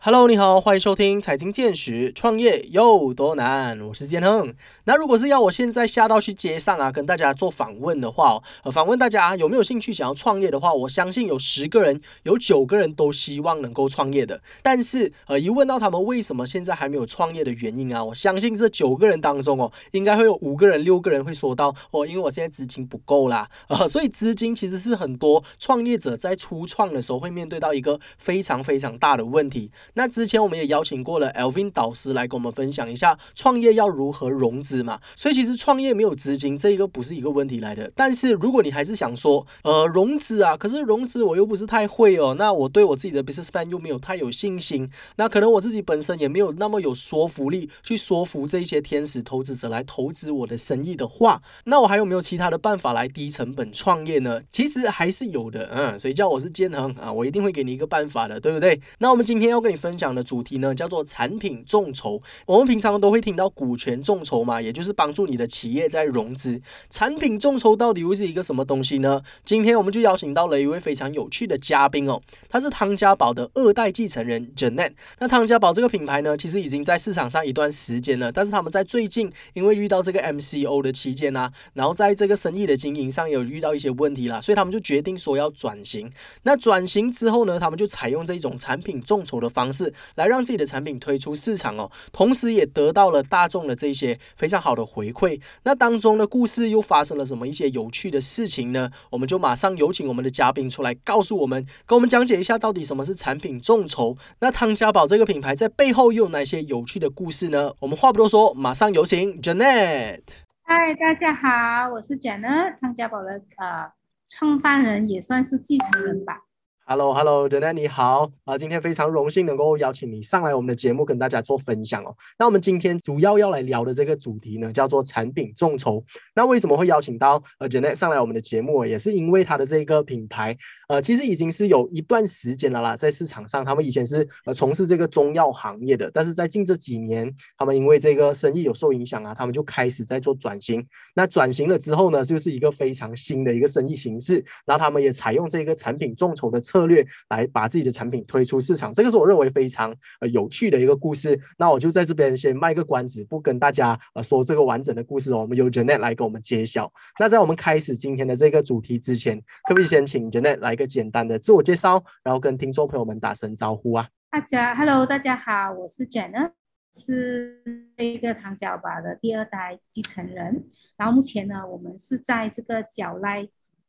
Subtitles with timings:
[0.00, 3.80] Hello，你好，欢迎收听财经见识，创业有多难？
[3.80, 4.54] 我是建亨。
[4.84, 14.40] 那如果是要我现在下到去街上啊，跟大家做访问的话，呃，访问大家有没有兴趣想要创业的话，我相信有十个人，有九个人都希望能够创业的。
[14.62, 29.72] 但是，呃，一问到他们为什么现在还没有创业的原因啊，我相信这九个人当中哦，应该会有五个人、六个人会说到哦，因为我现在资金不够啦，啊， 所以资金其实是很多创业者在初创的时候会面对到一个非常非常大的问题。
[29.98, 37.90] 那之前我们也邀请过了 Elvin 导师来跟我们分享一下创业要如何融资嘛，所以其实创业没有资金这一个不是一个问题来的。
[37.96, 54.40] 但是如果你还是想说，呃，融资啊，可是融资我又不是太会哦，那我对我自己的 business plan 又没有太有信心，那可能我自己本身也没有那么有说服力去说服这些天使投资者来投资我的生意的话，那我还有没有其他的办法来低成本创业呢？
[54.52, 58.80] 其实还是有的，嗯，所以叫我是建恒啊，我一定会给你一个办法的，对不对？
[58.98, 62.20] 那我们今天要跟你分分享的主题呢，叫做产品众筹。
[62.44, 66.60] 我们平常都会听到股权众筹嘛，也就是帮助你的企业在融资。
[66.90, 69.22] 产品众筹到底会是一个什么东西呢？
[69.46, 74.92] 今天我们就邀请到了一位非常有趣的嘉宾哦，他是汤家宝的二代继承人 Janet。
[75.20, 86.12] 那汤家宝这个品牌呢，其实已经在市场上一段时间了，但是他们在最近因为遇到这个 MCO 的期间呢，然后在这个生意的经营上有遇到一些问题啦，所以他们就决定说要转型。
[86.42, 89.77] 那转型之后呢，他们就采用这种产品众筹的方式。
[89.78, 95.40] 是来让自己的产品推出市场哦，同时也得到了大众的这些非常好的回馈。
[95.62, 98.90] 那当中的故事又发生了什么一些有趣的事情呢？
[99.10, 104.16] 我们就马上有请我们的嘉宾出来告诉我们，跟我们讲解一下到底什么是产品众筹。
[104.40, 107.72] 那汤家宝这个品牌在背后又有哪些有趣的故事呢？
[107.80, 110.22] 我们话不多说，马上有请 Janet。
[110.64, 113.90] 嗨，大家好，我是 Janet，汤家宝的呃
[114.26, 116.47] 创办人，也算是继承人吧。
[116.90, 118.56] Hello，Hello，Janet 你好啊！
[118.56, 122.16] 今天非常荣幸能够邀请你上来我们的节目，跟大家做分享哦。
[122.38, 126.02] 那我们今天主要要来聊的这个主题呢，叫做产品众筹。
[126.34, 128.86] 那为什么会邀请到呃 Janet 上来我们的节目？
[128.86, 130.56] 也是因为他的这个品牌，
[130.88, 140.82] 呃，其实已经是有一段时间了啦，在市场上，他们以前是呃从事这个中药行业的，但是在近这几年，他们因为这个生意有受影响啊，他们就开始在做转型。
[141.14, 146.77] 那转型了之后呢，就是一个非常新的一个生意形式，然后他们也采用这个产品众筹的策。
[146.78, 151.36] 策略来把自己的产品推出市场，这个是我认为非常呃有趣的一个故事。
[151.58, 155.38] 那我就在这边先卖个关子，不跟大家呃说这个完整的故事哦。
[155.38, 156.92] 我们由 Janet 来给我们揭晓。
[157.18, 164.08] 那在我们开始今天的这个主题之前，可不可以先请 Janet 来一个简单的自我介绍，然后跟听众朋友们打声招呼啊？
[164.30, 166.52] 大家，Hello，大家好，我是 Janet，
[166.94, 167.60] 是
[167.96, 170.64] 一个糖角吧的第二代继承人。
[170.96, 173.48] 然后目前呢，我们是在这个角赖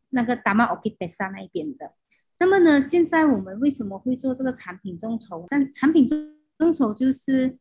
[0.10, 1.94] 那个达马 o k i d e s a 那一边的。
[2.42, 5.46] 那么呢，现在我们为什么会做这个产品众筹？
[5.50, 6.18] 但产品众
[6.58, 7.58] 众筹就是，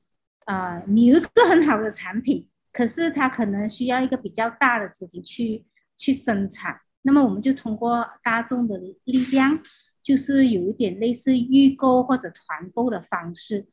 [0.46, 5.66] 呃，你有一个很好的产品，可是它可能需要一个比较大的资金去
[5.96, 6.80] 去生产。
[7.02, 9.60] 那么我们就通过大众的力量，
[10.00, 13.66] 就是有一点类似预购或者团购的方式，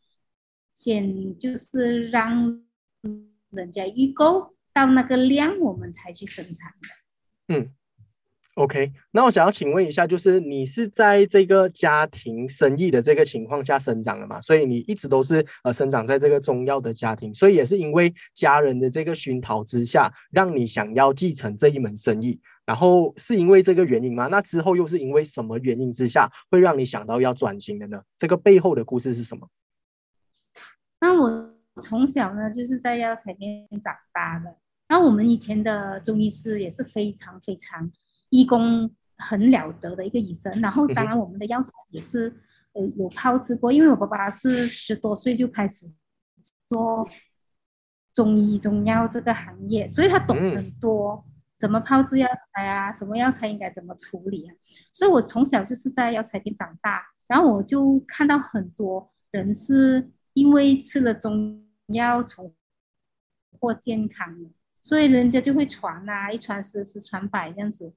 [0.73, 2.63] 先就是让
[3.51, 7.53] 人家预购到那个量，我们才去生产的。
[7.53, 7.71] 嗯。
[8.55, 14.39] OK，那我想要请问一下，就是你是在这个家庭生意的这个情况下生长的嘛？
[14.39, 24.27] 所以你一直都是呃生长在这个中药的家庭，所以也是因为家人的这个熏陶之下，让你想要继承这一门生意，然后是因为这个原因吗？
[24.27, 28.01] 那之后又是因为什么原因之下，会让你想到要转型的呢？
[28.17, 29.49] 这个背后的故事是什么？
[31.01, 34.55] 那我从小呢就是在药材店长大的，
[34.87, 37.91] 那我们以前的中医师也是非常非常。
[38.35, 42.33] 医工很了得的一个医生，然后当然我们的药材也是
[42.73, 45.89] 呃有炮制过，因为我爸爸是十多岁就开始
[46.67, 47.07] 做
[48.13, 51.25] 中医中药这个行业，所以他懂很多
[51.57, 54.51] 怎么炮制药材啊，什么药材应该怎么处理啊，
[54.91, 62.53] 所以我从小就是在药材店长大，然后我就看到很多人是因为吃了中药重
[63.59, 64.27] 获健康
[64.85, 67.91] 所以人家就会传啊，一传十，十传百这样子，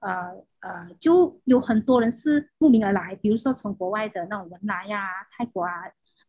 [0.00, 5.72] 呃呃，就有很多人是慕名而来，比如说从国外的那种文莱呀、泰国啊、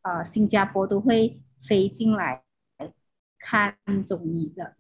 [0.04, 2.42] 呃新加坡都会飞进来
[3.38, 3.76] 看
[4.08, 4.78] 中医的。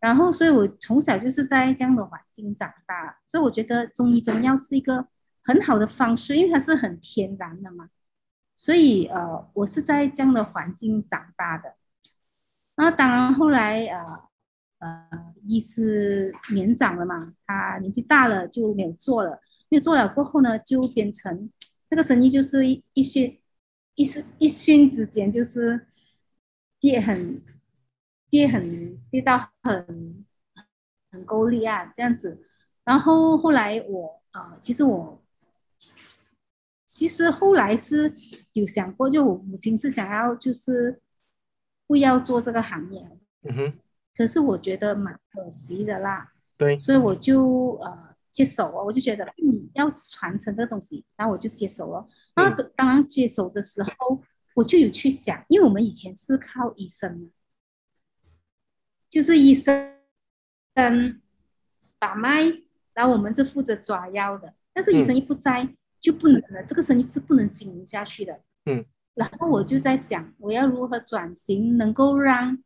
[0.00, 5.06] 然后，所以我从小就是在这样的环境长大，所以我觉得中医中药是一个
[5.44, 7.88] 很好的方式，因为它是很天然的嘛。
[8.56, 11.76] 所以，呃，我是在这样的环境长大的。
[12.74, 14.26] 那当然后来，呃。
[15.10, 21.50] 呃，医师年长了嘛，他年纪大了就没有做了，没有做了过后呢，就变成
[21.90, 23.36] 这个生意就是一瞬
[23.94, 25.86] 一时一瞬之间就是
[26.78, 27.42] 跌很
[28.28, 30.24] 跌很跌到很
[31.10, 32.42] 很够力啊，这样子。
[32.84, 35.22] 然后后来我呃，其实我
[36.84, 38.14] 其实后来是
[38.52, 41.00] 有想过，就我母亲是想要就是
[41.86, 43.02] 不要做这个行业，
[43.42, 43.72] 嗯哼，
[44.16, 52.08] 可是我觉得蛮可惜的啦，对，所以我就呃接手了，我就觉得嗯要传承这个东西，然后我就接手了。
[52.34, 54.22] 然后当然接手的时候，
[54.54, 57.28] 我就有去想，因为我们以前是靠医生嘛，
[59.10, 59.94] 就是医生
[60.74, 61.20] 嗯
[61.98, 62.62] 把脉，
[62.94, 65.68] 然后我们是负责抓药的，但是医生一不在
[66.00, 68.40] 就不能了，这个生意是不能经营下去的。
[68.64, 68.84] 嗯，
[69.14, 72.58] 然后我就在想，我要如何转型，能够让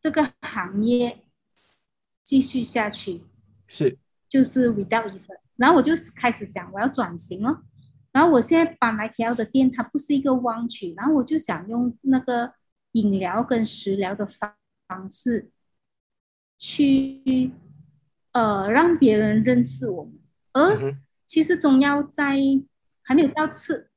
[0.00, 1.24] 这个行业
[2.22, 3.22] 继续下去，
[3.66, 3.98] 是，
[4.28, 5.36] 就是 without 医生。
[5.56, 7.62] 然后我就开始想，我要转型了。
[8.12, 12.54] 然后我现在搬来 KL 的店，它不是一个旺区，然后我就想用那个
[12.92, 14.54] 饮料跟食疗的方
[14.88, 15.50] 方式，
[16.58, 17.52] 去
[18.32, 20.14] 呃让别人认识我们。
[20.52, 22.36] 而其实中药在
[23.02, 23.88] 还没有到吃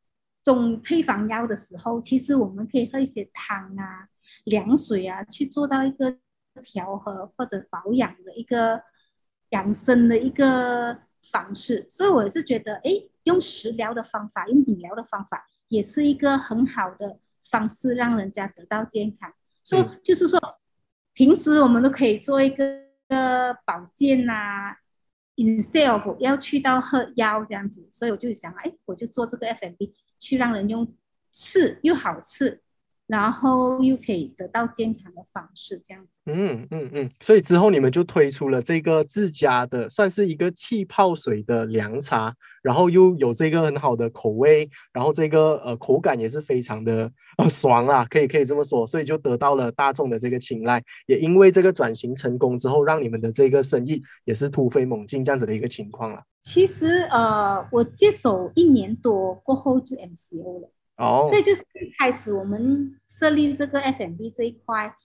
[0.43, 4.09] 中配方药的时候，其实我们可以喝一些汤啊、
[4.45, 6.17] 凉水啊，去做到一个
[6.63, 8.81] 调和或者保养的一个
[9.49, 10.97] 养生的一个
[11.31, 11.85] 方式。
[11.89, 12.91] 所以我也是觉得，哎，
[13.23, 19.33] 用食疗的方法，用饮疗的方法，也是一个很好的方式，让人家得到健康。
[19.63, 20.39] 说、嗯就是说，
[21.13, 24.75] 平时我们都可以做一个个保健呐、
[25.35, 30.93] instead of 要去到喝药这样子，所以我就想，哎，我就做这个 F&B，去让人用
[31.31, 32.61] 吃又好吃，
[33.05, 36.21] 然后又可以得到健康的方式，这样子。
[36.25, 56.23] 嗯嗯嗯，所以之后你们就推出了这个自家的，算是一个气泡水的凉茶，然后又有这个很好的口味，然后这个呃口感也是非常的呃爽啊，可以可以这么说，所以就得到了大众的这个青睐，也因为这个转型成功之后，让你们的这个生意也是突飞猛进这样子的一个情况了。
[56.41, 60.69] 其实呃，我接手一年多过后就 MCO 了。
[61.03, 64.95] 哦，所以就是一开始我们设立这个 F M B 这一块，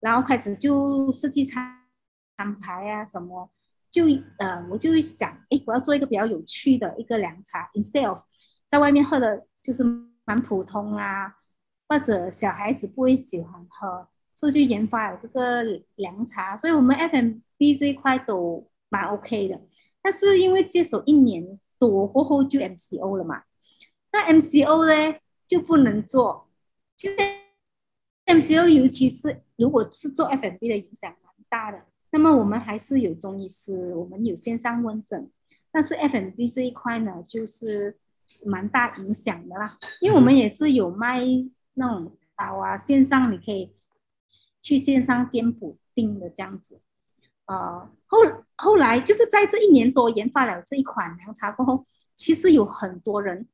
[0.00, 1.80] 然后开始就设计餐
[2.36, 3.50] 餐牌啊什么，
[3.90, 4.04] 就
[4.38, 8.20] 呃我就会想，哎，我要做一个比较有趣的一个凉茶，instead of
[8.66, 9.82] 在外面喝的就是
[10.24, 11.34] 蛮普通啊，
[11.88, 15.62] 或者小孩子不会喜欢喝，所以就研发了这个
[15.96, 19.60] 凉茶，所以我们 F M B 这一块都蛮 OK 的，
[20.00, 23.42] 但是因为接手一年多过后就 MCO 了嘛。
[24.12, 26.48] 那 MCO 呢就不能做。
[26.96, 27.36] 现在
[28.26, 31.86] MCO 尤其是如果是做 FMB 的影响蛮大的。
[32.10, 35.30] 那么我们还是有中医师，我们有线上问诊，
[35.70, 37.96] 但是 FMB 这一块呢，就是
[38.44, 39.78] 蛮大影响的啦。
[40.00, 41.20] 因为我们也是有卖
[41.74, 43.74] 那种刀啊，线上你可以
[44.62, 46.80] 去线上店铺订的这样子。
[47.46, 48.18] 呃，后
[48.56, 51.84] 后来就是在这一年多研发了这一款凉茶过后，
[52.16, 53.46] 其实有很多人。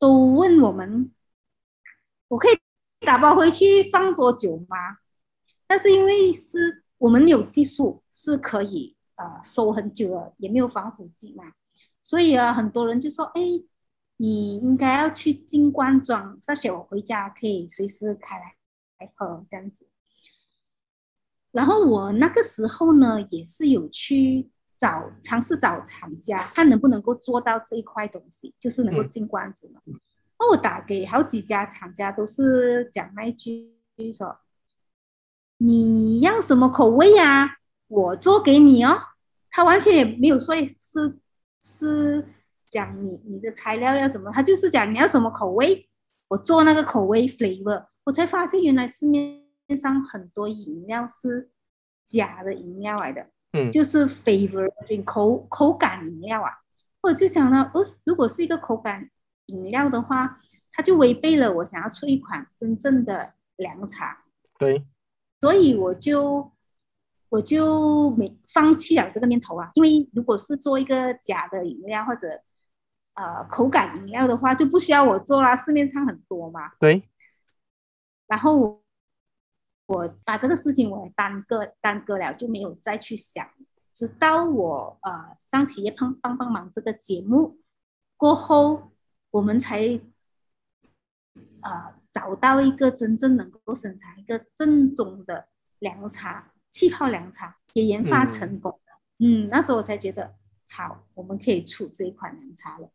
[0.00, 1.12] 都问我们，
[2.28, 2.58] 我可以
[3.06, 4.96] 打包回去放多久吗？
[5.66, 11.52] 但是因为是我们有技术，是可以呃收很久了，也没有防腐剂嘛，
[12.00, 13.42] 所以啊，很多人就说，哎，
[14.16, 18.56] 你应该要去进罐装，而且我回家可以随时开来
[18.98, 19.86] 来喝这样子。
[21.52, 24.50] 然后我那个时候呢，也是有去。
[24.80, 29.82] 找尝试找厂家，看能不能够做到这一块东西，就是能够进罐子嘛。
[30.38, 33.74] 那、我打给好几家厂家，都是讲那一句
[34.14, 34.38] 说
[35.58, 37.58] ：“你要什么口味呀？
[37.88, 38.98] 我做给你哦。”
[39.52, 41.18] 他完全也没有说是
[41.60, 42.26] 是
[42.66, 45.86] 讲你你的材料要怎么，他就是讲你要什么口味，
[46.28, 47.84] 我做那个口味 flavor。
[48.04, 49.42] 我才发现原来市面
[49.78, 51.50] 上很多饮料是
[52.06, 53.28] 假的饮料来的。
[53.52, 54.70] 嗯，就是 flavor
[55.04, 56.52] 口口感饮料啊，
[57.00, 59.10] 我就想到，哦，如果是一个口感
[59.46, 60.38] 饮料的话，
[60.72, 64.24] 它就违背了我想要出一款真正的凉茶。
[64.58, 64.86] 对，
[65.40, 66.52] 所以我就
[67.28, 72.42] 我就没放弃了这个念头啊，因为如果是做一个假的饮料或者
[73.14, 76.72] 呃口感饮料的话，就不需要我做啦，市面上很多嘛。
[76.78, 77.02] 对，
[78.26, 78.79] 然后
[79.90, 80.08] 我。
[80.24, 83.46] 把这个事情我耽搁耽搁了，就没有再去想。
[83.92, 87.58] 直到我呃上企业帮帮帮忙这个节目
[88.16, 88.92] 过后，
[89.30, 90.00] 我们才
[91.62, 95.48] 呃找到一个真正能够生产一个正宗的
[95.80, 99.00] 凉茶，气泡凉茶也研发成功了。
[99.18, 100.34] 嗯，那时候我才觉得
[100.68, 102.88] 好，我们可以出这一款凉茶了。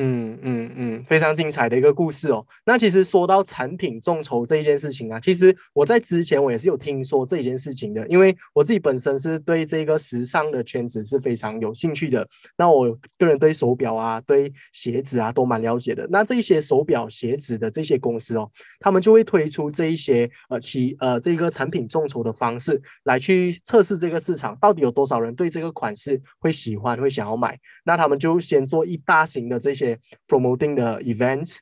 [0.00, 2.46] 嗯嗯嗯，非常精彩的一个故事哦。
[2.64, 12.26] 那其实说到产品众筹这一件事情啊，其实我在之前我也是有听说这件事情的，因为我自己本身是对这个时尚的圈子是非常有兴趣的。
[12.56, 16.06] 那我个人对手表啊、对鞋子啊都蛮了解的。
[16.10, 27.58] 那这些手表、鞋子的这些公司哦，他们就会推出这一些呃其呃这个产品众筹的方式来去测试这个市场到底有多少人对这个款式会喜欢、会想要买。
[27.84, 29.87] 那他们就先做一大型的这些。
[30.26, 31.58] Promoting 的 events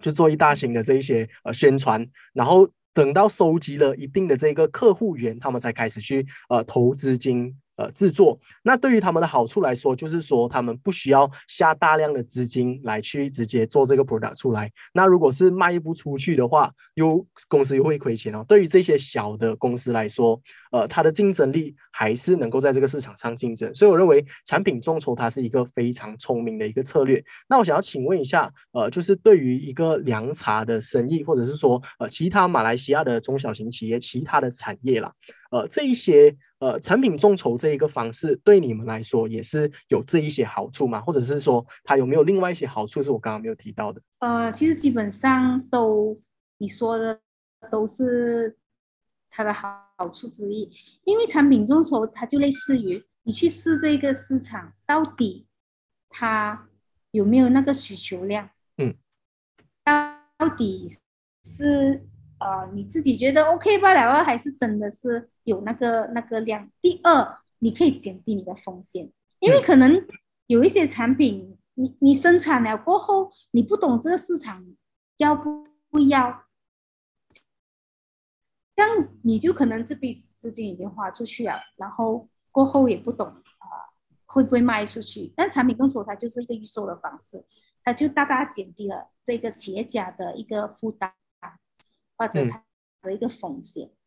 [0.00, 7.56] 就做一大型的这一些呃宣传，然后等到收集了一定的这个客户源，他们才开始去呃投资金。
[7.80, 14.70] 呃，制作那对于他们的好处来说，就是说他们不需要下大量的资金来去直接做这个 product 出来。
[14.92, 18.44] 那如果是卖不出去的话，又公司又会亏钱哦。
[18.46, 20.38] 对于这些小的公司来说，
[20.72, 23.74] 呃，它的竞争力还是能够在这个市场上竞争。
[23.74, 27.24] 所以我认为产品众筹它是一个非常聪明的一个策略。
[27.48, 35.10] 那我想要请问一下，呃，就是对于一个凉茶的生意，或者是说呃其他马来西亚的中小型企业、其他的产业啦，
[35.50, 36.36] 呃，这一些。
[36.60, 41.00] 呃，产品众筹这一个方式对你们来说也是有这一些好处吗？
[41.00, 44.02] 或者是说它有没有另外一些好处是我刚刚没有提到的？
[44.18, 46.20] 呃，其实基本上都
[46.58, 47.18] 你说的
[47.70, 48.54] 都是
[49.30, 50.70] 它的好好处之一，
[51.04, 55.46] 因为产品众筹它就类似于你去试这个市场到底
[56.10, 56.68] 它
[57.12, 58.94] 有没有那个需求量，嗯，
[59.82, 60.86] 到底
[61.42, 62.06] 是。
[62.42, 66.70] 呃，你自己觉得 OK 罢了，还是真的是有那个那个量？
[66.80, 70.06] 第二，你可以减低你的风险，因为可能
[70.46, 74.64] 有一些产品，你你生产了过后，你不懂这个市场
[75.16, 76.44] 要不不要，
[78.76, 83.90] 这样你就可能这笔资金已经花出去了，然后过后也不懂啊
[84.26, 85.32] 会不会卖出去。
[85.36, 87.44] 但产品众筹它就是一个预售的方式，
[87.82, 91.12] 它就大大减低了这个企业家的一个负担。
[92.20, 92.62] 或者它
[93.00, 93.88] 的一个风险。
[93.88, 93.99] 嗯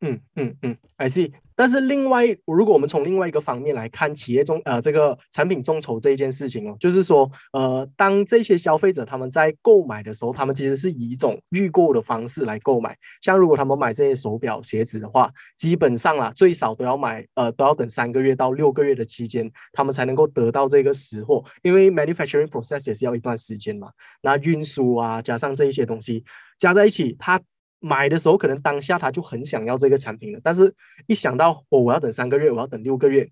[0.00, 1.32] 嗯嗯嗯，I see。
[1.58, 12.94] 但是另外，如果我们从另外一个方面来看，企业中呃这个产品众筹这一件事情哦，就是说呃，当这些消费者他们在购买的时候，他们其实是以一种预购的方式来购买。
[13.22, 23.88] 像如果他们买这些手表、鞋子的话，基本上啊，最少都要买呃都要等三个月到六个月的期间，他们才能够得到这个实货，因为 manufacturing process 也是要一段时间嘛。
[24.20, 26.22] 那运输啊，加上这一些东西
[26.58, 27.40] 加在一起，它。
[27.80, 30.74] 买的时候可能当下他就很想要这个产品了，但是
[31.06, 33.30] 一想到哦我要等三个月，我要等六个月，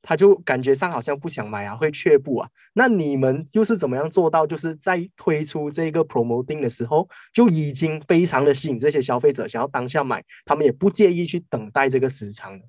[0.00, 2.48] 他就感觉上好像不想买啊，会却步啊。
[2.72, 12.64] 那你们又是怎么样做到，就是在推出这个 promoting 的时候，就已经非常的吸引这些消费者想要当下买，他们也不介意去等待这个时长的。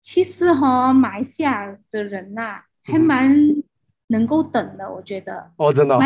[0.00, 3.32] 其实哈，买下的人呐，还蛮
[4.08, 5.52] 能够等的，我觉得。
[5.56, 5.98] 哦，真的。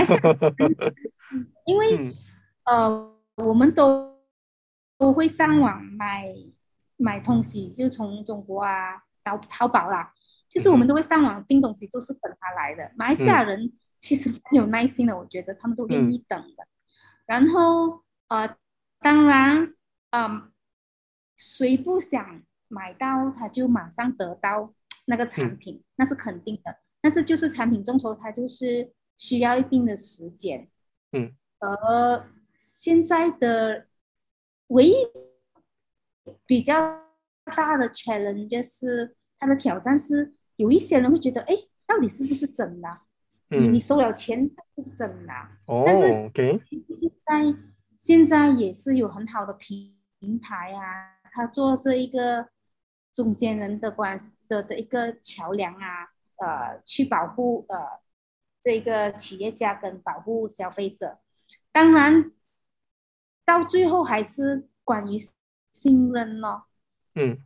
[1.64, 2.10] 因为
[2.64, 4.17] 呃，我们都。
[4.98, 6.34] 都会上网买
[6.96, 10.12] 买东西，就从中国啊，淘淘宝啦，
[10.48, 12.90] 就是我们都会上网订东西，都是等他来的。
[12.96, 16.66] 马来西亚人其实很有耐心的，我觉得他们都愿意等的。
[17.26, 18.56] 然后呃，
[18.98, 19.72] 当然，
[20.10, 20.50] 嗯，
[21.36, 24.74] 谁不想买到他就马上得到
[25.06, 26.76] 那个产品，那是肯定的。
[27.00, 30.68] 但是就是产品众筹，它就是需要一定的时间。
[31.12, 33.86] 嗯，而现在的。
[34.68, 34.94] 唯一
[36.46, 37.02] 比较
[37.56, 41.54] 大的 challenge 是它的挑战是，有一些人会觉得，哎，
[41.86, 42.88] 到底是不是真的？
[43.50, 45.32] 你你收了钱是不是真的？
[45.66, 47.54] 哦，但是 OK，现在
[47.96, 52.48] 现在也是有很好的平平台啊，他做这一个
[53.14, 58.00] 中间人的关的的一个桥梁啊，呃，去保护呃
[58.62, 61.18] 这个企业家跟保护消费者，
[61.72, 62.32] 当然。
[63.48, 65.16] 到最后还是关于
[65.72, 66.66] 信任咯。
[67.14, 67.38] 嗯，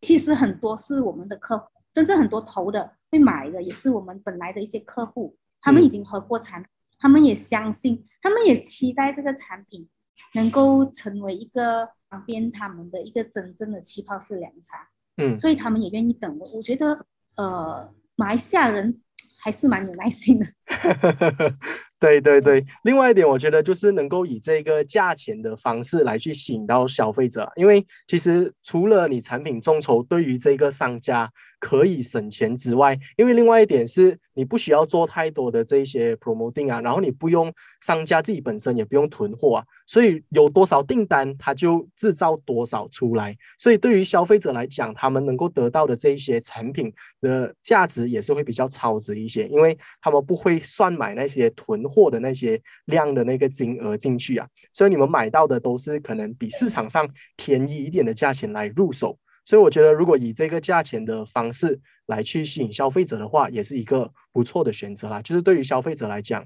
[0.00, 9.86] 其实很多是我们的客户，真正很多投的会买的，也是我们本来的一些客户，他们已经喝过产品，他们也相信，他们也期待这个产品
[10.32, 14.88] 能够成为一个改变他们的一个真正的气泡式凉茶。
[15.18, 16.38] 嗯，所以他们也愿意等。
[16.38, 17.04] 我我觉得，
[17.36, 19.02] 呃，马来西亚人
[19.42, 20.46] 还是蛮有耐心的。
[22.00, 51.88] 对对对，另外一点，我觉得就是能够以这个价钱的方式来去吸引到消费者，因为其实除了你产品众筹对于这个商家可以省钱之外，因为另外一点是你不需要做太多的这些 promoting 啊，然后你不用商家自己本身也不用囤货啊，所以有多少订单他就制造多少出来，所以对于消费者来讲，他们能够得到的这一些产品的价值也是会比较超值一些，因为他们不会算买那些囤。
[51.88, 65.22] 货的那些量的那个金额进去啊，所以你们买到的都是可能比市场上便宜一点的价钱来入手，所以我觉得如果以这个价钱的方式来去吸引消费者的话，也是一个不错的选择啦。
[65.22, 66.44] 就是对于消费者来讲。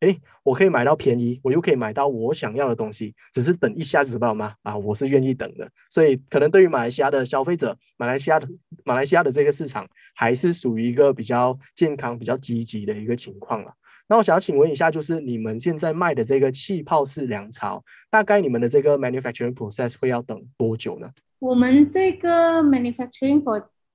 [0.00, 4.54] 哎，我可以买到便宜，我又可以买到我想要的东西，只是等一下子，知道吗？
[4.62, 5.70] 啊，我是愿意等的。
[5.88, 8.46] 所以，可能对于马来西亚的消费者，马来西亚的
[8.84, 13.72] 马来西亚的这个市场，还是属于一个比较健康、比较积极的一个情况了。
[14.06, 21.08] 那我想要请问一下，就是你们现在卖的这个气泡式凉茶，大概你们的这个 manufacturing process 会要等多久呢？
[21.38, 23.42] 我们这个 manufacturing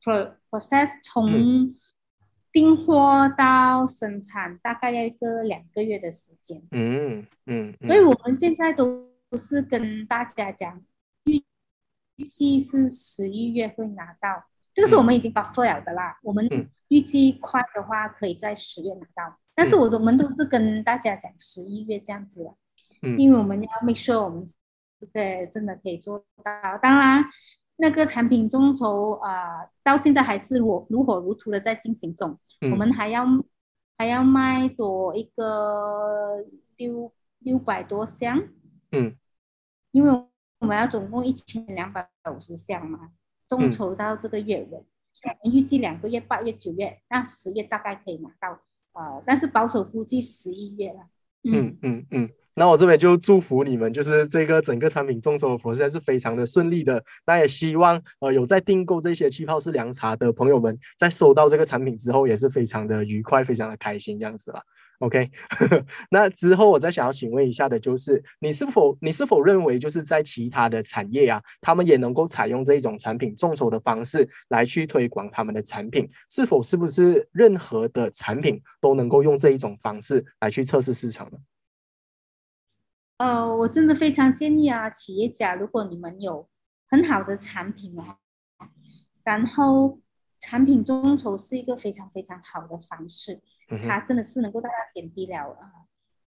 [0.02, 1.72] process 从
[2.52, 6.62] 订货到生产大概要一个两个月的时间。
[6.72, 10.82] 嗯嗯，所以我们现在都是跟大家讲，
[11.26, 11.44] 预
[12.16, 16.18] 预计是十一月会拿到，这个是我们已经 buffer 了的啦。
[16.24, 16.48] 我们
[16.88, 22.56] 预计快的话可以在十月拿到，但是我我们都是跟大家讲十一月这样子了，
[23.18, 24.46] 因为我们要 make sure 我们
[25.00, 26.78] 这个真的可以做到。
[26.82, 27.24] 当然。
[27.82, 32.38] 那个产品众筹啊，到现在还是我如火如荼的在进行中。
[32.72, 33.26] 我们还要
[33.98, 36.46] 还要卖多一个
[36.76, 38.38] 六六百多箱。
[38.92, 39.16] 嗯，
[39.92, 40.12] 因为
[40.60, 42.06] 我们要总共一千两百
[42.36, 43.12] 五十箱嘛，
[43.48, 48.60] 众筹到这个月尾，所以我们预计两个月，八月、九月，那十月大概可以拿到。
[48.92, 51.08] 呃，但是保守估计十一月了。
[51.44, 52.30] 嗯嗯嗯。
[52.56, 57.02] 那我这边就祝福你们，就是这个整个产品众筹的 process 是非常的顺利的。
[57.26, 64.62] 那也希望呃有在订购这些气泡式凉茶的朋友们，在收到这个产品之后，也是非常的愉快，非常的开心这样子啦。
[65.00, 65.32] OK，
[66.12, 76.10] 那之后我再想要请问一下的就是，你是否你是否认为就是在其他的产业啊，他们也能够采用这一种产品众筹的方式来去推广他们的产品？
[76.30, 81.38] 是否是不是任何的产品都能够用这一种方式来去测试市场呢？
[83.20, 86.48] 呃，我真的非常建议啊，企业家，如果你们有
[86.88, 88.16] 很好的产品哦，
[89.26, 90.00] 然后
[90.40, 93.42] 产品众筹是一个非常非常好的方式，
[93.86, 95.70] 它真的是能够大大减低了呃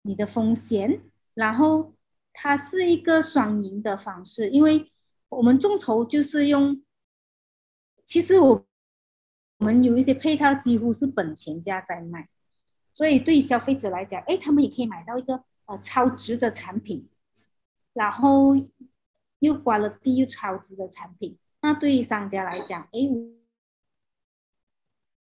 [0.03, 1.01] 你的风险，
[1.33, 1.95] 然后
[2.31, 4.87] 它是一个双赢的方式，因为
[5.29, 6.83] 我们众筹就是用，
[8.05, 8.63] 其实我
[9.57, 12.29] 我们有一些配套几乎是本钱价在卖，
[12.93, 15.43] 所以对于消费者来讲，哎，他们也可以买到一个。
[15.65, 17.09] 呃，超值的产品，
[17.93, 18.53] 然后
[19.39, 22.99] 又关了低又超值的产品，那对于商家来讲，哎，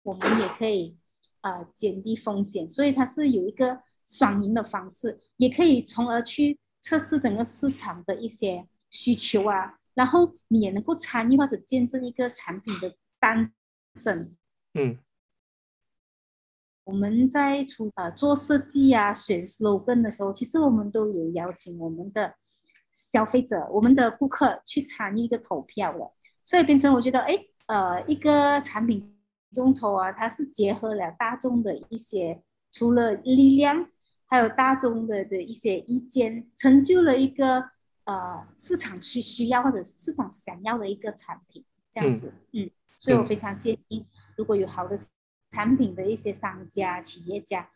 [0.01, 0.97] 我们也可以
[1.41, 13.53] 呃减低风险，所以它是有一个双赢的方式，也可以从而去测试整个市场的一些需求啊，然后你也能够参与或者见证一个产品的诞
[13.95, 14.35] 生，
[14.73, 14.97] 嗯。
[16.83, 22.33] 我们在出呃做设计啊、选 slogan 的时候，其实我们都有邀请我们的
[22.91, 26.11] 消费者、我们的顾客去参与一个投票了。
[26.43, 29.15] 所以变成我觉得，哎，呃，一个产品
[29.53, 32.41] 众筹啊，它是结合了大众的一些
[32.71, 33.87] 除了力量，
[34.25, 37.63] 还有大众的的一些意见，成就了一个
[38.05, 42.33] 呃市场需需要或者市场想要的一个产品，这样子。
[42.53, 44.03] 嗯，所以我非常建议，
[44.35, 44.97] 如果有好的。
[45.51, 47.69] 产品的一些商家、企业家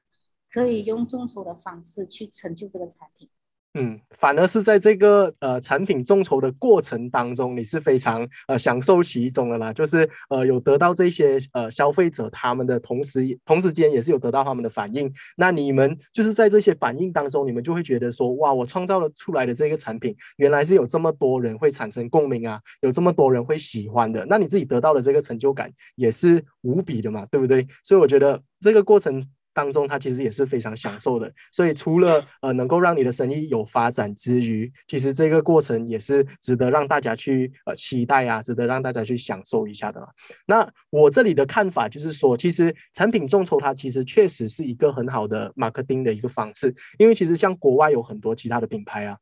[0.50, 3.30] 可以用众筹的方式去成就这个产品。
[3.78, 9.74] 嗯，反而是在这个呃产品众筹的过程当中，你是非常呃享受其中的啦。
[9.74, 15.12] 就是呃有得到这些呃消费者他们的同时，同时间也是有得到他们的反应。
[15.36, 24.26] 那你们就是在这些反应当中，你们就会觉得说，哇，我创造了出来的这个产品，原来是有这么多人会产生共鸣啊，有这么多人会喜欢的。
[24.30, 27.68] 那你自己得到的这个成就感也是无比的嘛，对不对？
[27.84, 29.28] 所以我觉得这个过程。
[29.56, 31.32] 当中，他其实也是非常享受的。
[31.52, 40.06] 所以，除了呃能够让你的生意有发展之余，其实这个过程也是值得让大家去呃期待啊，值得让大家去享受一下的。
[40.46, 49.18] 那我这里的看法就是说，其实产品众筹它其实确实是一个很好的 marketing 的一个方式，因为其实像国外有很多其他的品牌啊。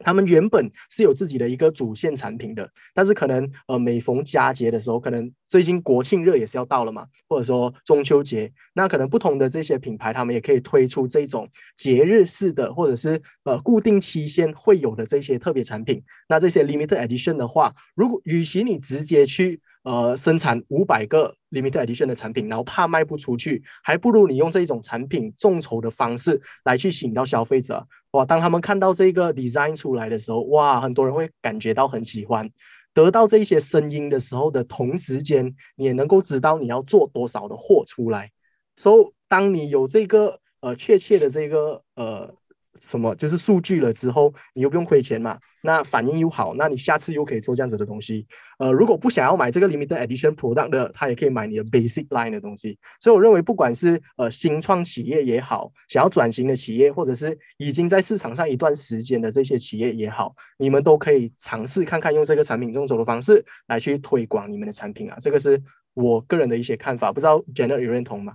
[0.00, 16.02] 他们原本是有自己的一个主线产品的，但是可能呃每逢佳节的时候，可能最近国庆热也是要到了嘛，或者说中秋节，那可能不同的这些品牌，他们也可以推出这种节日式的，或者是呃固定期限会有的这些特别产品。
[16.28, 27.86] 那这些 limited edition 的话，如果与其你直接去呃，生产五百个 limited edition 的产品，然后怕卖不出去，还不如你用这种产品众筹的方式来去吸引到消费者。
[28.12, 32.50] 哇，当他们看到这个 design 出来的时候，哇，很多人会感觉到很喜欢。
[32.92, 38.30] 得到这些声音的时候的同时间，你也能够知道你要做多少的货出来。
[38.76, 42.34] 所以，当你有这个呃确切的这个呃。
[42.80, 45.38] 什么就是数据了之后，你又不用亏钱嘛？
[45.62, 48.26] 那反应又好，那你下次又可以做这样子的东西。
[48.58, 52.78] 呃，如果不想要买这个 limited edition product 的，他也可以买你的 basic line 的东西。
[53.00, 65.16] 所以我认为，不管是呃新创企业也好，想要转型的企业，或者是已经在市场上一段时间的这些企业也好，你们都可以尝试看看用这个产品这种走的方式来去推广你们的产品啊。
[65.18, 65.58] 这个是
[65.94, 68.34] 我个人的一些看法，不知道 Jenna 有认同吗？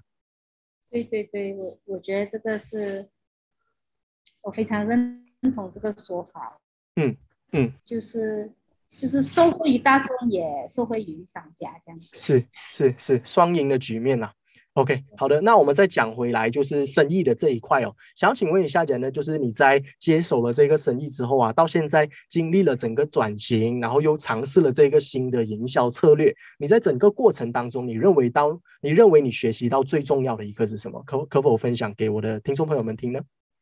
[0.89, 3.07] 对对对，我我觉得这个是。
[4.41, 5.23] 我非常认
[5.55, 6.57] 同这个说法，
[6.95, 7.15] 嗯
[7.51, 8.51] 嗯，就是
[8.87, 14.31] 就是受惠于大众，也受惠于商家，这样子是是是双赢的局面呐。
[14.73, 17.93] OK，好的，那我们再讲回来，就是生意的这一块哦。
[18.15, 31.01] 想要请问一下，人呢，就是你在接手了这个生意之后啊，到现在经历了整个转型，然后又尝试了这个新的营销策略，你在整个过程当中，你认为到你认为你学习到最重要的一个是什么？
[31.03, 33.19] 可可否分享给我的听众朋友们听呢？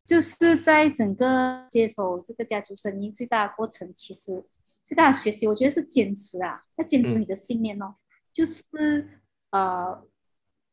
[0.08, 4.42] 就是在整个接手这个家族生意最大的过程，其实
[4.86, 7.94] 最大的学习，我觉得是坚持啊，要坚持你的信念哦。
[8.32, 10.02] 就是呃，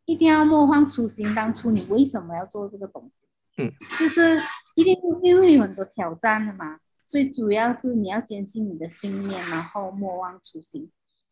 [0.04, 3.26] 一定要莫忘初心，当初你为什么要做这个东西？
[3.58, 4.40] 嗯，就是
[4.76, 6.78] 一定因为有很多挑战的嘛。
[7.04, 10.88] 最主要是你要坚信你的信念，然后莫忘初心，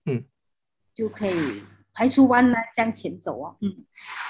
[0.06, 0.24] 嗯，
[0.92, 1.62] 就可以。
[1.94, 3.54] 排除万难向前走啊！
[3.60, 3.84] 嗯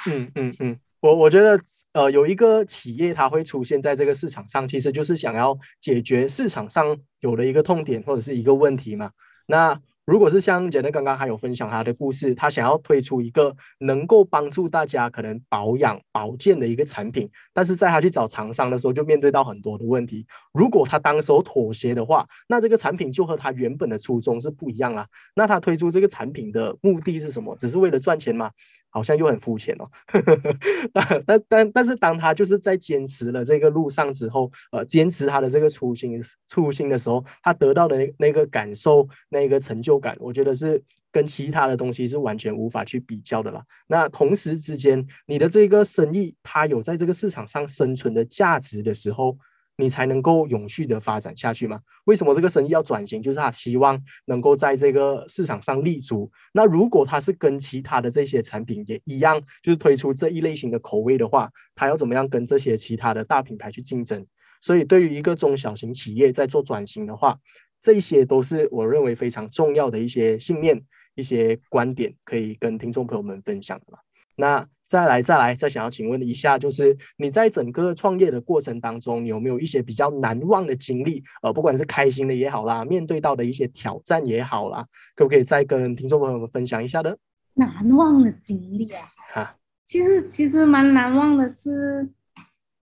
[0.06, 1.60] 嗯嗯嗯，我我觉得
[1.92, 9.12] 呃，有一个企业它会出现在这个市场上，其实就是想要解决市场上有的一个痛点或者是一个问题嘛。
[9.46, 20.26] 那如果是像杰伦刚刚还有分享他的故事，他想要推出一个能够帮助大家可能保养保健的一个产品，但是在他去找厂商的时候，就面对到很多的问题。
[20.52, 25.06] 如果他当时候妥协的话，那这个产品就和他原本的初衷是不一样了。
[25.36, 27.54] 那他推出这个产品的目的是什么？
[27.56, 28.50] 只是为了赚钱吗？
[28.94, 29.88] 好像又很肤浅哦，
[30.92, 43.62] 但但但但是当他就是在坚持了这个路上之后，呃，坚持他的这个初心初心的时候，他得到的那那个感受，那个成就感，我觉得是跟其他的东西是完全无法去比较的啦。
[43.86, 49.36] 那同时之间，你的这个生意，它有在这个市场上生存的价值的时候。
[49.76, 51.80] 你才能够永续的发展下去吗？
[52.04, 53.22] 为什么这个生意要转型？
[53.22, 56.30] 就是他希望能够在这个市场上立足。
[56.52, 64.24] 那如果他是跟其他的这些产品也一样，就是推出这一类型的口味的话，他要怎么样跟这些其他的大品牌去竞争？
[64.60, 67.38] 所以，对于一个中小型企业在做转型的话，
[67.82, 70.82] 这些都是我认为非常重要的一些信念、
[71.16, 73.98] 一些观点，可以跟听众朋友们分享的。
[74.36, 74.66] 那。
[74.88, 81.24] 再来，再来，再想要请问一下，就是你在整个创业的过程当中，你有没有一些比较难忘的经历？
[81.42, 87.16] 呃，不管是开心的也好啦，面对到的一些挑战也好啦，可不可以再跟听众朋友们分享一下的？
[87.54, 92.06] 难忘的经历啊，哈，其实其实蛮难忘的是，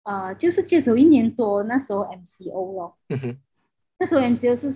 [0.04, 3.38] 呃，就是接手一年多，那时候 MCO 咯，嗯哼，
[3.98, 4.70] 那时候 MCO 是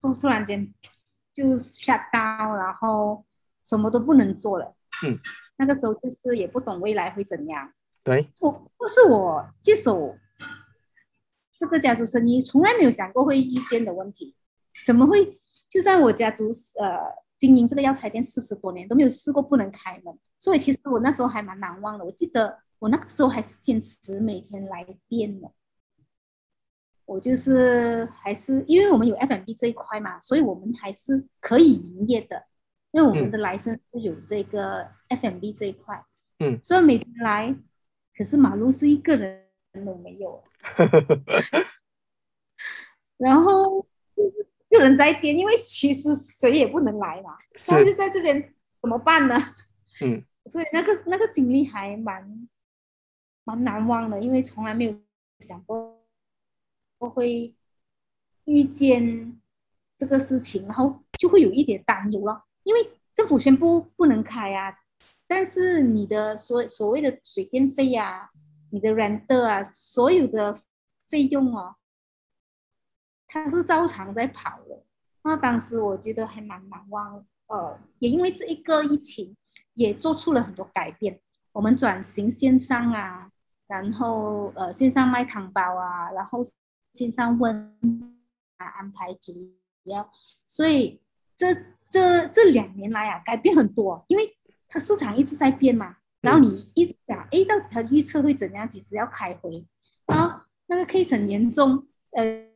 [0.00, 0.72] 突突然间
[1.32, 3.24] 就 shut down，然后
[3.62, 4.74] 什么都不能做了，
[5.06, 5.18] 嗯。
[5.56, 7.72] 那个时候就是也不懂未来会怎样，
[8.02, 10.18] 对，我不是我接手
[11.56, 14.34] 这个家族生意，从来没有想过会遇见的问题，
[14.84, 15.40] 怎么会？
[15.68, 16.48] 就算我家族
[16.80, 16.98] 呃
[17.38, 22.04] 经营这个药材店四十多年，都没有试过不能开门，所以其实我那时候还蛮难忘的。
[22.04, 25.48] 我记得我那个时候还是坚持每天来店的，
[27.06, 32.44] 我就是还是因为我们有 F&B 这一块嘛，所以我们还是可以营业的。
[32.92, 36.00] 因为我们的来生是有这个 F&B 这一块，
[36.38, 37.52] 嗯，所以每天来，
[38.16, 39.42] 可是马路是一个人
[39.84, 40.40] 都没有，
[43.18, 43.84] 然后
[44.68, 47.36] 有人在点，因为其实谁也不能来嘛，
[47.68, 49.36] 那就在这边怎么办呢？
[50.00, 52.48] 嗯， 所以那个那个经历还蛮
[53.42, 54.96] 蛮难忘的，因为从来没有
[55.40, 55.93] 想过我
[57.08, 57.54] 会
[58.44, 59.40] 遇见
[59.96, 62.44] 这个事情，然后就会有一点担忧了。
[62.62, 64.76] 因为政府宣布不能开啊，
[65.26, 68.30] 但是你的所所谓的水电费呀、
[68.70, 70.60] 你的 rent 啊，所有的
[71.08, 71.76] 费用哦，
[73.26, 74.82] 他是照常在跑的。
[75.22, 79.36] 那当时我觉得还蛮难忘，呃，也因为这一个疫情，
[79.74, 81.20] 也做出了很多改变。
[81.52, 83.30] 我们转型线上啊，
[83.66, 86.42] 然后呃线上卖汤包啊，然后
[86.94, 87.76] 线上问
[88.56, 89.32] 啊安排主
[89.84, 90.10] 要，
[90.46, 91.02] 所以
[91.36, 91.54] 这
[91.90, 94.34] 这这两年来啊改变很多，因为
[94.66, 95.96] 它市场一直在变嘛。
[96.22, 98.66] 然后你一直讲，哎，到底它预测会怎样？
[98.66, 99.66] 几时要开回？
[100.06, 102.46] 啊，那个 case 很严重，呃，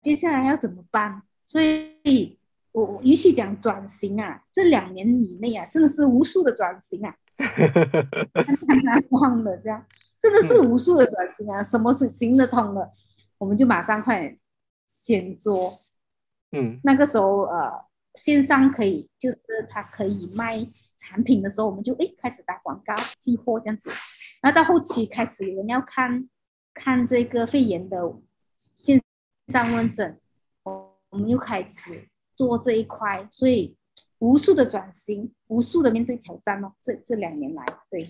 [0.00, 1.20] 接下来要怎么办？
[1.44, 2.38] 所以，
[2.72, 9.84] 我我与其讲转型啊，这两年以内啊，真的是无数的转型啊， 太难忘了，这样
[10.18, 12.90] 真的是无数的转型啊，什么是行得通的，
[13.42, 14.38] 我们就马上快点
[14.92, 15.80] 先做。
[16.52, 20.64] 嗯，那个时候呃，线上可以，就是它可以卖。
[20.98, 23.90] 产品的时候，我们就哎开始打广告寄货这样子，
[24.40, 26.28] 然后到后期开始有人要看
[26.72, 27.98] 看这个肺炎的
[28.72, 29.02] 线
[29.48, 30.20] 上问诊，
[30.62, 33.76] 我我们又开始做这一块，所以
[34.20, 38.08] 无数的转型，无数的面对挑战哦，这这两年来，对。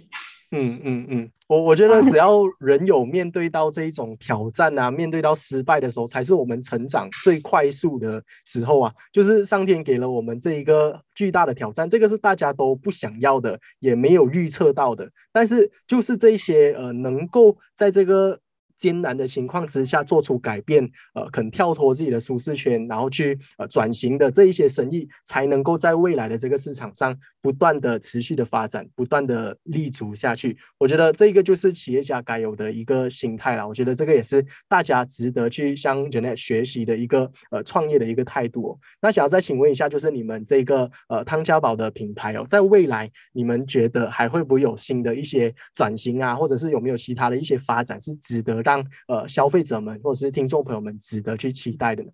[0.52, 8.92] 嗯嗯嗯，我我觉得只要 人有面对到这一种挑战啊，面对到失败的时候，才是我们成长最快速的时候啊。
[9.10, 15.10] 就是上天给了我们这一个巨大的挑战，这个是大家都不想要的，也没有预测到的。
[15.32, 18.38] 但是就是这些呃，能够在这个。
[18.82, 20.82] 艰难的情况之下做出改变，
[21.14, 30.58] 呃，肯跳脱自己的舒适圈，然后去呃转型的这一些生意，才能够在未来的这个市场上不断的持续的发展，不断的立足下去。
[30.78, 33.68] 我觉得这个就是企业家该有的一个心态了。
[33.68, 38.70] 我觉得这个也是大家值得去向 Janet 学习的一个呃创业的一个态度。
[38.70, 52.10] 哦那想要再请问一下，就是你们这个呃汤家宝的品牌哦，在未来你们觉得还会不会有新的一些转型啊，或者是有没有其他的一些发展是值得让让呃消费者们或者是听众朋友们值得去期待的呢？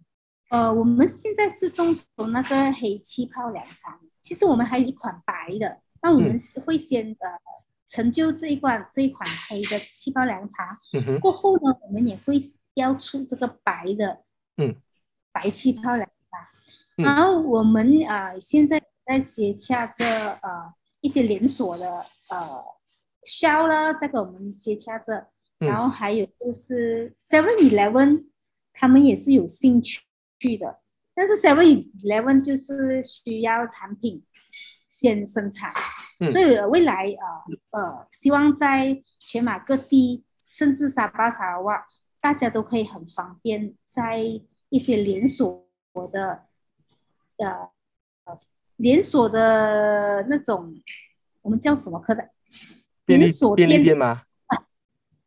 [0.51, 7.31] 呃，我们现在是众筹那个黑气泡凉茶，其实我们还有一款白的，那我们是会先呃
[7.87, 10.77] 成就这一罐这一款黑的气泡凉茶，
[11.21, 12.38] 过后呢，我们也会
[12.75, 14.23] 雕出这个白的，
[14.57, 14.75] 嗯，
[15.31, 21.87] 白气泡凉茶，然后我们呃现在在接洽这呃一些连锁的
[22.31, 22.64] 呃
[23.25, 25.29] 销了，再给我们接洽着。
[25.59, 28.27] 然后还有就是 Seven Eleven，
[28.73, 30.01] 他们也是有兴趣
[30.59, 30.79] 的，
[31.14, 31.64] 但是 Seven
[32.01, 34.23] Eleven 就是需要产品
[34.88, 35.73] 先生产，
[36.31, 37.05] 所以未来
[37.71, 41.87] 呃呃，希望在全马各地，甚至沙巴沙拉瓦，
[42.21, 44.21] 大家都可以很方便，在
[44.68, 45.66] 一些连锁
[46.12, 46.44] 的
[47.38, 47.71] 呃
[48.77, 50.73] 连锁的那种，
[51.42, 51.99] 我们叫什么？
[51.99, 52.31] 科的
[53.07, 54.23] 连锁便利店吗？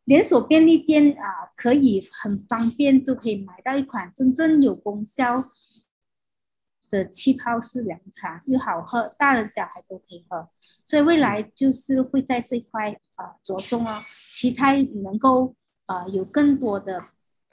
[0.04, 5.44] 连锁便利店啊，可以很方便就可以买到一款真正有功效
[6.90, 10.48] 的气泡式凉茶，又好喝，大人小孩都可以喝。
[10.84, 15.54] 所以未来就是会在这块啊着重哦，期待能够
[15.86, 17.06] 啊有更多的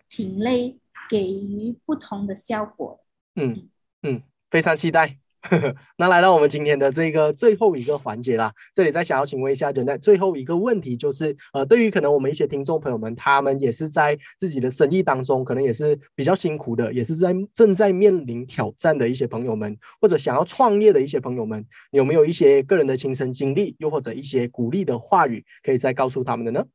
[0.08, 3.00] 品类给予不同的效果。
[3.36, 3.70] 嗯
[4.02, 5.16] 嗯，非常期待。
[5.98, 26.66] 那来到我们今天的这个最后一个环节啦，这里再想要请问一下，在最后一个问题就是，呃，对于可能我们一些听众朋友们，他们也是在自己的生意当中，可能也是比较辛苦的，也是在正在面临挑战的一些朋友们，或者想要创业的一些朋友们，有没有一些个人的亲身经历，又或者一些鼓励的话语，可以再告诉他们的呢？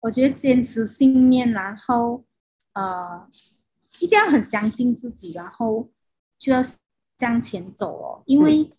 [0.00, 2.24] 我觉得坚持信念，然后
[2.72, 3.28] 呃，
[4.00, 5.88] 一定要很相信自己，然后。
[6.40, 6.60] 就要
[7.18, 8.72] 向前走哦，因为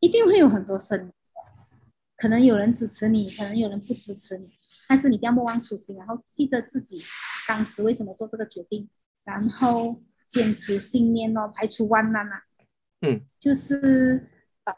[0.00, 1.12] 一定会有很多声，
[2.16, 4.50] 可能有人支持你，可能有人不支持你，
[4.88, 7.00] 但是你一定要莫忘初心，然后记得自己
[7.46, 8.90] 当时为什么做这个决定，
[9.22, 12.42] 然后坚持信念哦，排除万难啊。
[13.02, 14.28] 嗯，就是
[14.64, 14.74] 呃，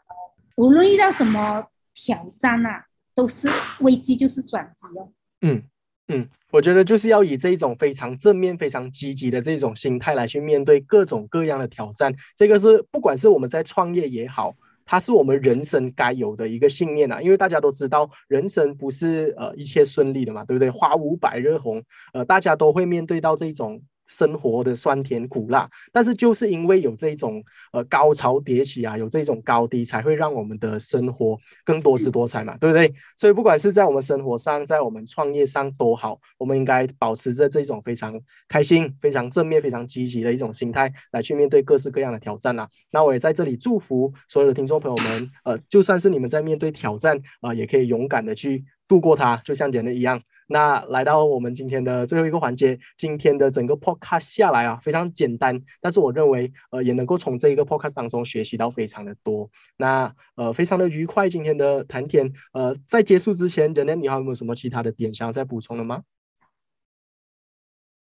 [0.57, 3.49] 无论遇到什么挑战啊，都是
[3.81, 5.11] 危机就是转机哦。
[5.41, 5.63] 嗯。
[6.07, 12.13] 嗯，我觉得就是要以这一种非常正面、非常积极的这种心态来去面对各种各样的挑战。
[12.35, 14.53] 这个是不管是我们在创业也好，
[14.85, 17.21] 它是我们人生该有的一个信念啊。
[17.21, 20.69] 因为大家都知道，人生不是呃一切顺利的嘛，对不对？
[20.69, 23.81] 花无百日红，呃，大家都会面对到这种。
[24.07, 32.93] 生活的酸甜苦辣，但是就是因为有这种呃高潮迭起啊，有这种高低，才会让我们的生活更多姿多彩嘛，对不对？
[33.17, 42.67] 所以不管是在我们生活上，在我们创业上都好，我们应该保持着这种非常开心、非常正面、非常积极的一种心态来去面对各式各样的挑战啊。
[42.91, 50.21] 那我也在这里祝福所有的听众朋友们，呃，就算是你们在面对挑战啊，也可以勇敢的去度过它，就像简的一样。
[50.47, 59.49] 那来到我们今天的最后一个环节，今天的整个 podcast 下来啊，非常简单，但是我认为呃也能够从这一个 podcast 当中学习到非常的多。
[59.77, 62.31] 那呃非常的愉快，今天的谈天。
[62.53, 66.03] 呃，在结束之前，人家你还有没有什么其他的点想要再补充的吗？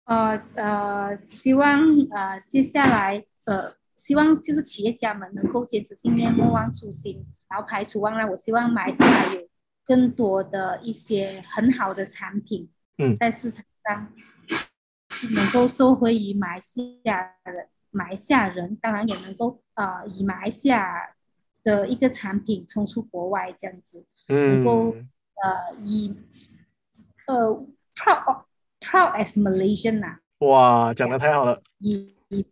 [0.04, 1.80] 呃呃，希望
[2.10, 8.30] 呃接下来呃希望就是企业家们能够坚持信念，莫忘初心，然后排除万难。
[8.30, 9.40] 我希望马来西亚有
[9.84, 12.68] 更多的一些很好的产品，
[12.98, 14.12] 嗯，在市场上
[15.34, 21.14] 能够收回于马来西亚人，马来西亚人当然也能够呃以马来西亚
[21.62, 24.94] 的一个产品冲出国外这样子，能够
[25.42, 26.14] 呃以
[27.26, 27.58] 呃
[27.94, 28.44] proud。
[28.80, 30.18] Proud as Malaysian 呐！
[30.40, 32.44] 哇，讲的太好了，以以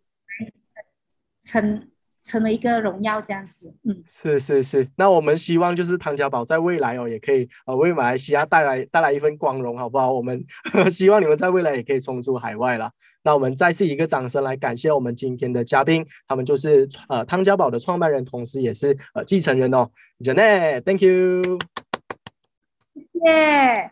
[1.39, 1.91] 成
[2.23, 4.87] 成为一个荣耀这样子，嗯，是是是。
[4.95, 10.11] 那我们希望就是汤家宝在未来哦，也可以呃为马来西亚带来带来一份光荣，好不好？
[10.11, 10.43] 我们
[10.89, 12.89] 希望你们在未来也可以冲出海外了。
[13.23, 19.89] 那我们再次一个掌声来感谢我们今天的嘉宾，他们就是呃汤家宝的创办人，同时也是呃继承人哦
[20.23, 21.59] j a n e t t h a n k you，
[22.93, 23.91] 谢谢。